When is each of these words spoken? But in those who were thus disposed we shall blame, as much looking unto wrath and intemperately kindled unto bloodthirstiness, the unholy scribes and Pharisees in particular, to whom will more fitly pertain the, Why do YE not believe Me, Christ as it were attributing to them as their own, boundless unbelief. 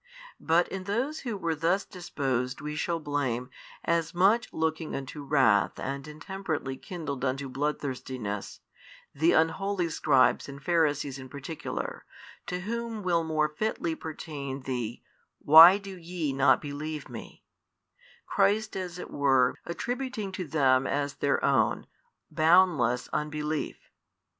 But 0.39 0.67
in 0.69 0.85
those 0.85 1.19
who 1.19 1.37
were 1.37 1.53
thus 1.53 1.85
disposed 1.85 2.59
we 2.59 2.75
shall 2.75 2.99
blame, 2.99 3.51
as 3.85 4.15
much 4.15 4.51
looking 4.51 4.95
unto 4.95 5.21
wrath 5.21 5.79
and 5.79 6.07
intemperately 6.07 6.75
kindled 6.75 7.23
unto 7.23 7.47
bloodthirstiness, 7.47 8.61
the 9.13 9.33
unholy 9.33 9.89
scribes 9.89 10.49
and 10.49 10.59
Pharisees 10.59 11.19
in 11.19 11.29
particular, 11.29 12.03
to 12.47 12.61
whom 12.61 13.03
will 13.03 13.23
more 13.23 13.47
fitly 13.49 13.93
pertain 13.93 14.61
the, 14.61 15.03
Why 15.37 15.77
do 15.77 15.95
YE 15.95 16.33
not 16.33 16.61
believe 16.63 17.07
Me, 17.07 17.43
Christ 18.25 18.75
as 18.75 18.97
it 18.97 19.11
were 19.11 19.53
attributing 19.67 20.31
to 20.31 20.47
them 20.47 20.87
as 20.87 21.13
their 21.13 21.45
own, 21.45 21.85
boundless 22.31 23.07
unbelief. 23.13 23.77